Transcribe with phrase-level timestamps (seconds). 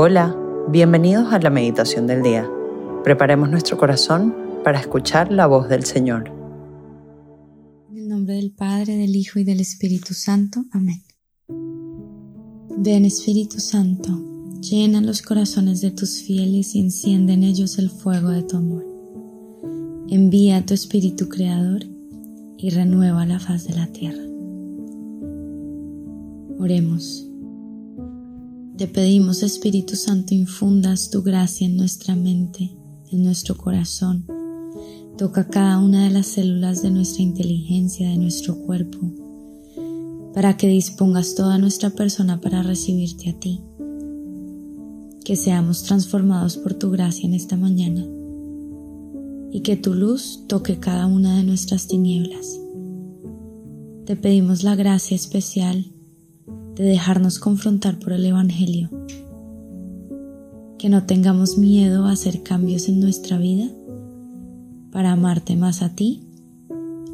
[0.00, 0.32] Hola,
[0.70, 2.48] bienvenidos a la meditación del día.
[3.02, 4.32] Preparemos nuestro corazón
[4.62, 6.30] para escuchar la voz del Señor.
[7.90, 10.64] En el nombre del Padre, del Hijo y del Espíritu Santo.
[10.70, 11.02] Amén.
[11.48, 14.10] Ven Espíritu Santo,
[14.60, 18.86] llena los corazones de tus fieles y enciende en ellos el fuego de tu amor.
[20.08, 21.82] Envía tu Espíritu Creador
[22.56, 24.22] y renueva la faz de la tierra.
[26.60, 27.27] Oremos.
[28.78, 32.70] Te pedimos, Espíritu Santo, infundas tu gracia en nuestra mente,
[33.10, 34.24] en nuestro corazón.
[35.16, 38.98] Toca cada una de las células de nuestra inteligencia, de nuestro cuerpo,
[40.32, 43.60] para que dispongas toda nuestra persona para recibirte a ti.
[45.24, 48.06] Que seamos transformados por tu gracia en esta mañana
[49.50, 52.60] y que tu luz toque cada una de nuestras tinieblas.
[54.04, 55.97] Te pedimos la gracia especial
[56.78, 58.88] de dejarnos confrontar por el Evangelio.
[60.78, 63.68] Que no tengamos miedo a hacer cambios en nuestra vida
[64.92, 66.22] para amarte más a ti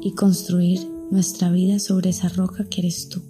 [0.00, 0.80] y construir
[1.12, 3.22] nuestra vida sobre esa roca que eres tú.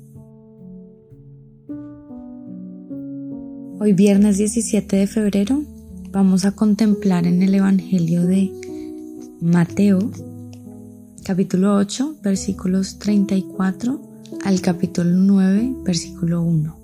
[3.78, 5.62] Hoy viernes 17 de febrero
[6.12, 8.50] vamos a contemplar en el Evangelio de
[9.40, 9.98] Mateo
[11.24, 14.11] capítulo 8 versículos 34
[14.44, 16.76] al capítulo 9, versículo 1.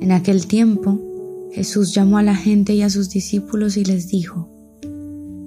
[0.00, 1.00] En aquel tiempo,
[1.52, 4.48] Jesús llamó a la gente y a sus discípulos y les dijo,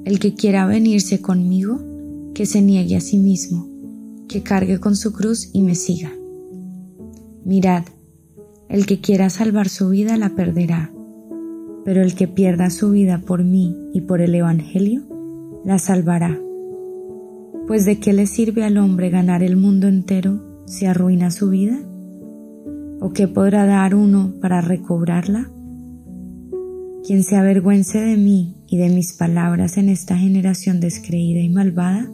[0.05, 1.80] El que quiera venirse conmigo,
[2.33, 3.67] que se niegue a sí mismo,
[4.27, 6.11] que cargue con su cruz y me siga.
[7.45, 7.83] Mirad,
[8.70, 10.92] el que quiera salvar su vida la perderá,
[11.86, 15.03] pero el que pierda su vida por mí y por el Evangelio,
[15.64, 16.39] la salvará.
[17.70, 21.78] Pues de qué le sirve al hombre ganar el mundo entero si arruina su vida?
[23.00, 25.52] ¿O qué podrá dar uno para recobrarla?
[27.05, 32.10] Quien se avergüence de mí y de mis palabras en esta generación descreída y malvada,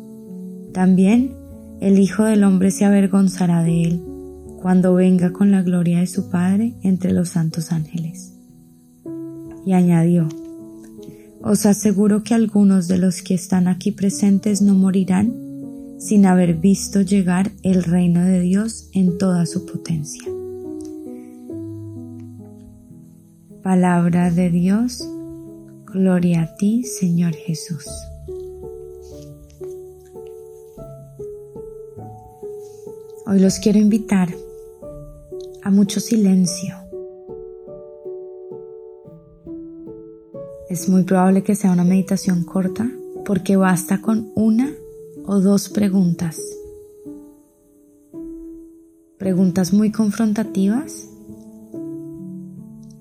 [0.74, 1.32] también
[1.80, 4.02] el Hijo del Hombre se avergonzará de él
[4.62, 8.34] cuando venga con la gloria de su Padre entre los santos ángeles.
[9.66, 10.28] Y añadió,
[11.42, 15.45] Os aseguro que algunos de los que están aquí presentes no morirán
[15.98, 20.24] sin haber visto llegar el reino de Dios en toda su potencia.
[23.64, 25.08] Palabra de Dios,
[25.86, 27.86] gloria a ti, Señor Jesús.
[33.28, 34.30] Hoy los quiero invitar
[35.64, 36.76] a mucho silencio.
[40.70, 42.88] Es muy probable que sea una meditación corta
[43.26, 44.75] porque basta con una
[45.28, 46.40] o dos preguntas.
[49.18, 51.10] Preguntas muy confrontativas,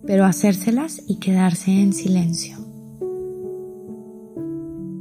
[0.06, 2.58] pero hacérselas y quedarse en silencio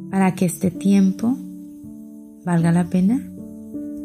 [0.09, 1.35] para que este tiempo
[2.45, 3.22] valga la pena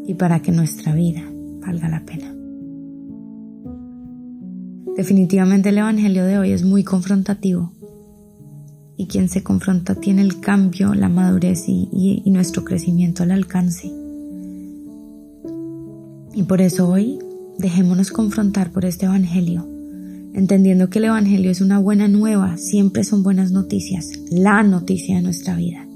[0.06, 1.22] y para que nuestra vida
[1.60, 2.34] valga la pena.
[4.96, 7.72] Definitivamente el Evangelio de hoy es muy confrontativo
[8.98, 13.90] y quien se confronta tiene el cambio, la madurez y, nuestro crecimiento al alcance.
[16.34, 17.18] Y por eso hoy
[17.58, 19.66] dejémonos confrontar por este Evangelio,
[20.34, 25.22] entendiendo que el Evangelio es una buena nueva, siempre son buenas noticias, la noticia de
[25.22, 25.86] nuestra vida.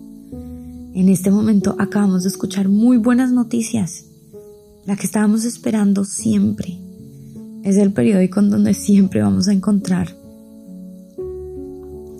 [0.94, 4.04] En este momento acabamos de escuchar muy buenas noticias,
[4.86, 6.78] la que estábamos esperando siempre.
[7.64, 10.21] Es el periódico en donde siempre vamos a encontrar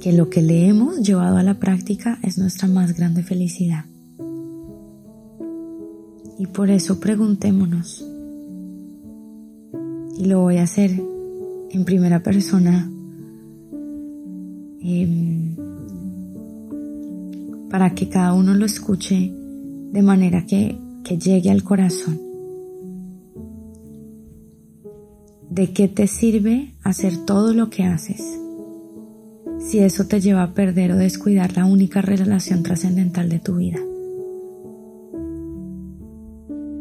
[0.03, 3.85] que lo que le hemos llevado a la práctica es nuestra más grande felicidad.
[6.41, 8.05] Y por eso preguntémonos,
[10.19, 11.01] y lo voy a hacer
[11.71, 12.91] en primera persona,
[14.81, 15.55] em,
[17.71, 19.33] para que cada uno lo escuche
[19.93, 22.21] de manera que, que llegue al corazón.
[25.49, 28.42] ¿De qué te sirve hacer todo lo que haces?
[29.63, 33.79] Si eso te lleva a perder o descuidar la única relación trascendental de tu vida.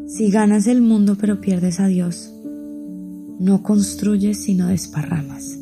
[0.07, 2.33] Si ganas el mundo pero pierdes a Dios,
[3.39, 5.57] no construyes sino desparramas.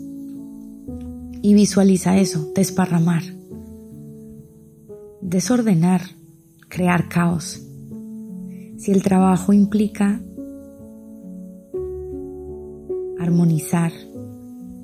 [1.42, 3.24] Y visualiza eso, desparramar,
[5.22, 6.02] desordenar,
[6.68, 7.62] crear caos.
[8.78, 10.22] Si el trabajo implica
[13.20, 13.92] armonizar,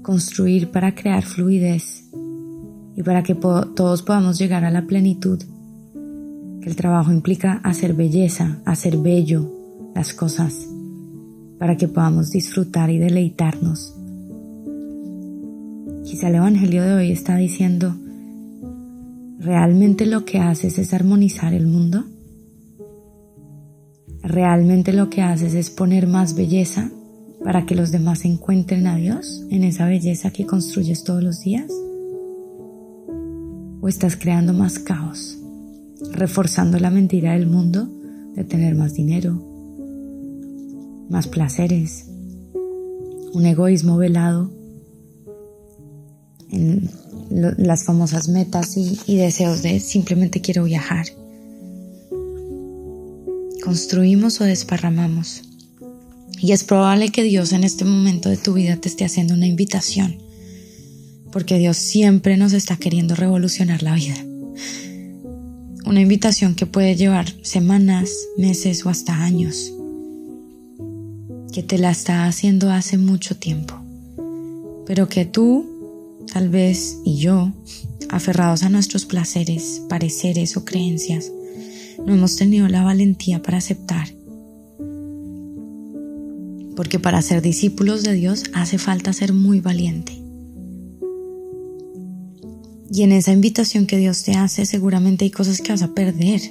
[0.02, 2.06] construir para crear fluidez,
[2.96, 5.40] y para que todos podamos llegar a la plenitud,
[6.62, 9.52] que el trabajo implica hacer belleza, hacer bello
[9.94, 10.68] las cosas,
[11.60, 13.94] para que podamos disfrutar y deleitarnos.
[16.06, 17.96] Quizá el Evangelio de hoy está diciendo,
[19.40, 22.06] ¿realmente lo que haces es armonizar el mundo?
[24.22, 26.90] ¿Realmente lo que haces es poner más belleza
[27.44, 31.72] para que los demás encuentren a Dios en esa belleza que construyes todos los días?
[33.86, 35.38] ¿O estás creando más caos,
[36.10, 37.88] reforzando la mentira del mundo
[38.34, 39.40] de tener más dinero,
[41.08, 42.08] más placeres,
[43.34, 44.50] un egoísmo velado
[46.50, 46.90] en
[47.30, 51.06] las famosas metas y, y deseos de simplemente quiero viajar.
[53.64, 55.44] Construimos o desparramamos.
[56.42, 59.46] Y es probable que Dios en este momento de tu vida te esté haciendo una
[59.46, 60.25] invitación,
[61.36, 64.16] porque Dios siempre nos está queriendo revolucionar la vida.
[65.86, 69.74] Una invitación que puede llevar semanas, meses o hasta años
[71.52, 73.76] que te la está haciendo hace mucho tiempo,
[74.86, 77.52] pero que tú, tal vez, y yo,
[78.08, 81.34] aferrados a nuestros placeres, pareceres o creencias,
[82.06, 84.08] no hemos tenido la valentía para aceptar.
[86.78, 90.25] Porque para ser discípulos de Dios hace falta ser muy valiente.
[92.92, 96.42] Y en esa invitación que Dios te hace seguramente hay cosas que vas a perder.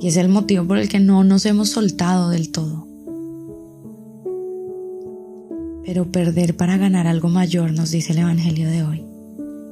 [0.00, 2.88] Y es el motivo por el que no nos hemos soltado del todo
[5.88, 9.06] pero perder para ganar algo mayor, nos dice el Evangelio de hoy.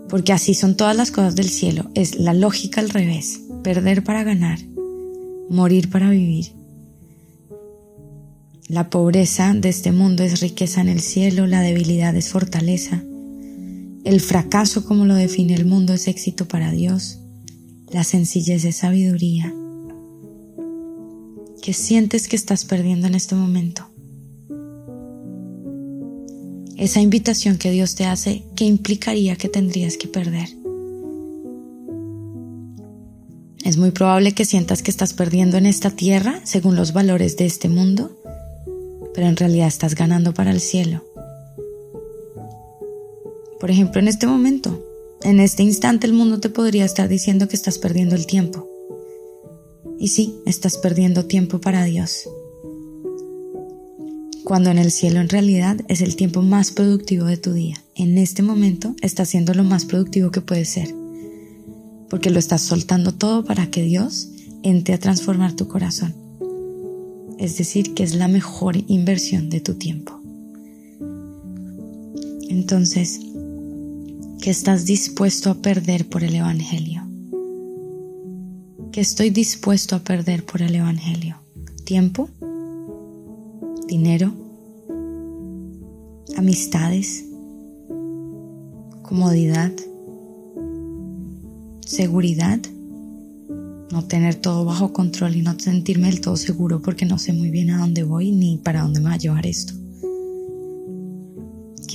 [0.08, 4.24] Porque así son todas las cosas del cielo, es la lógica al revés, perder para
[4.24, 4.58] ganar,
[5.50, 6.54] morir para vivir.
[8.68, 13.04] La pobreza de este mundo es riqueza en el cielo, la debilidad es fortaleza,
[14.06, 17.18] el fracaso como lo define el mundo es éxito para Dios,
[17.90, 19.52] la sencillez es sabiduría.
[21.60, 23.90] ¿Qué sientes que estás perdiendo en este momento?
[26.76, 30.48] esa invitación que Dios te hace, ¿qué implicaría que tendrías que perder?
[33.64, 37.46] Es muy probable que sientas que estás perdiendo en esta tierra según los valores de
[37.46, 38.16] este mundo,
[39.14, 41.02] pero en realidad estás ganando para el cielo.
[43.66, 44.80] Por ejemplo, en este momento,
[45.24, 48.70] en este instante el mundo te podría estar diciendo que estás perdiendo el tiempo.
[49.98, 52.28] Y sí, estás perdiendo tiempo para Dios
[54.44, 57.82] cuando en el cielo en realidad es el tiempo más productivo de tu día.
[57.96, 60.94] En este momento estás siendo lo más productivo que puedes ser,
[62.08, 64.28] porque lo estás soltando todo para que Dios
[64.62, 66.14] entre a transformar tu corazón.
[67.40, 70.20] Es decir, que es la mejor inversión de tu tiempo.
[72.48, 73.25] Entonces,
[74.40, 77.02] ¿qué estás dispuesto a perder por el Evangelio?
[78.92, 81.36] ¿Qué estoy dispuesto a perder por el Evangelio?
[81.84, 82.28] ¿Tiempo?
[83.86, 84.32] dinero,
[86.36, 87.24] amistades,
[89.02, 89.72] comodidad,
[91.86, 92.58] seguridad,
[93.92, 97.50] no tener todo bajo control y no sentirme del todo seguro porque no sé muy
[97.50, 99.74] bien a dónde voy ni para dónde me va a llevar esto.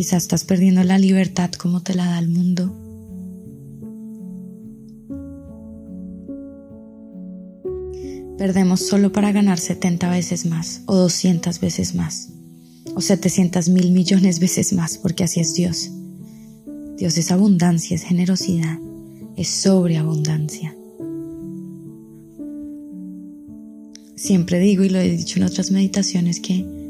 [0.01, 2.75] Quizás estás perdiendo la libertad como te la da el mundo
[8.35, 12.29] perdemos solo para ganar 70 veces más o 200 veces más
[12.95, 15.91] o 700 mil millones veces más, porque así es Dios.
[16.97, 18.79] Dios es abundancia, es generosidad,
[19.37, 20.75] es sobreabundancia.
[24.15, 26.80] Siempre digo y lo he dicho en otras meditaciones que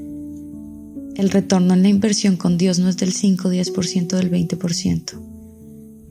[1.21, 5.19] el retorno en la inversión con Dios no es del 5, 10%, del 20%,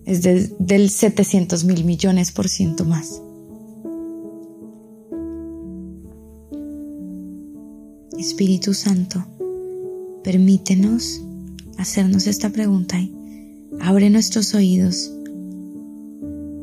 [0.04, 3.20] es del 700 mil millones por ciento más.
[8.16, 9.24] Espíritu Santo,
[10.22, 11.20] permítenos
[11.76, 13.12] hacernos esta pregunta y
[13.80, 15.10] abre nuestros oídos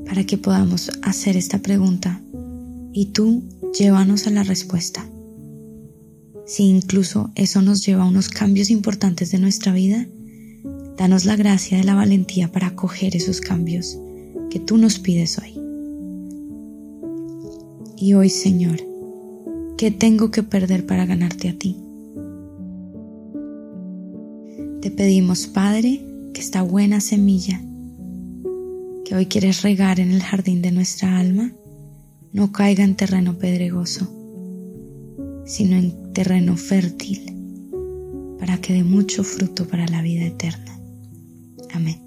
[0.06, 2.22] para que podamos hacer esta pregunta
[2.94, 3.44] y tú
[3.78, 5.06] llévanos a la respuesta.
[6.48, 10.08] Si incluso eso nos lleva a unos cambios importantes de nuestra vida,
[10.98, 13.98] danos la gracia de la valentía para acoger esos cambios
[14.50, 15.54] que tú nos pides hoy.
[17.98, 18.78] Y hoy, Señor,
[19.78, 21.78] ¿Qué tengo que perder para ganarte a ti?
[24.82, 26.02] Te pedimos, Padre,
[26.34, 27.62] que esta buena semilla
[29.06, 31.54] que hoy quieres regar en el jardín de nuestra alma
[32.34, 34.12] no caiga en terreno pedregoso,
[35.46, 37.22] sino en terreno fértil,
[38.40, 40.82] para que dé mucho fruto para la vida eterna.
[41.76, 42.07] Amén.